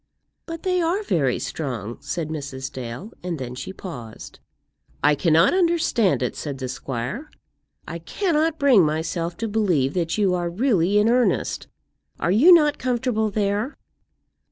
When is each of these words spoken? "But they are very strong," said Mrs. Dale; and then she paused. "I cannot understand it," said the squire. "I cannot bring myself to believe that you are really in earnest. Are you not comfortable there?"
"But 0.47 0.63
they 0.63 0.81
are 0.81 1.03
very 1.03 1.37
strong," 1.37 1.99
said 2.01 2.29
Mrs. 2.29 2.71
Dale; 2.71 3.13
and 3.21 3.37
then 3.37 3.53
she 3.53 3.71
paused. 3.71 4.39
"I 5.03 5.13
cannot 5.13 5.53
understand 5.53 6.23
it," 6.23 6.35
said 6.35 6.57
the 6.57 6.69
squire. 6.69 7.29
"I 7.87 7.99
cannot 7.99 8.57
bring 8.57 8.83
myself 8.83 9.37
to 9.37 9.47
believe 9.47 9.93
that 9.93 10.17
you 10.17 10.33
are 10.33 10.49
really 10.49 10.97
in 10.97 11.07
earnest. 11.07 11.67
Are 12.19 12.31
you 12.31 12.51
not 12.51 12.79
comfortable 12.79 13.29
there?" 13.29 13.77